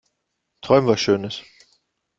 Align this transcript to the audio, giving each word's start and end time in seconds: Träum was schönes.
Träum 0.61 0.87
was 0.87 0.99
schönes. 0.99 1.43